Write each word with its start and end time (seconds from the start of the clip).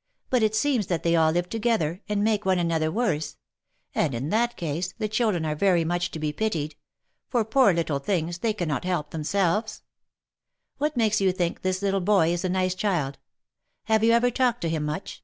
"But 0.30 0.42
it 0.42 0.54
seems 0.54 0.86
that 0.86 1.02
they 1.02 1.14
all 1.14 1.30
live 1.30 1.50
together, 1.50 2.00
and 2.08 2.24
make 2.24 2.46
one 2.46 2.58
another 2.58 2.90
worse; 2.90 3.36
and, 3.94 4.14
in 4.14 4.30
that 4.30 4.56
case, 4.56 4.94
the 4.96 5.10
children 5.10 5.44
are 5.44 5.54
very 5.54 5.84
much 5.84 6.10
to 6.12 6.18
be 6.18 6.32
pitied; 6.32 6.74
for, 7.28 7.44
poor 7.44 7.74
little 7.74 7.98
things, 7.98 8.38
they 8.38 8.54
cannot 8.54 8.86
help 8.86 9.10
themselves. 9.10 9.82
What 10.78 10.96
makes 10.96 11.20
you 11.20 11.32
think 11.32 11.60
this 11.60 11.82
little 11.82 12.00
boy 12.00 12.32
is 12.32 12.46
a 12.46 12.48
nice 12.48 12.74
child? 12.74 13.18
Have 13.84 14.02
you 14.02 14.12
ever 14.12 14.30
talked 14.30 14.62
to 14.62 14.70
him 14.70 14.84
much 14.86 15.22